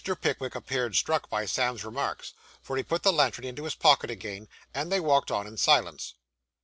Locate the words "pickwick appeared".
0.19-0.95